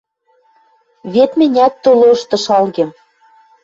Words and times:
Вет 1.13 1.31
мӹнят 1.39 1.73
тыл 1.81 1.95
лошты 2.01 2.37
шалгем... 2.45 2.89